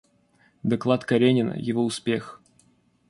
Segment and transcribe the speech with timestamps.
[0.63, 2.41] Доклад Каренина, его успех.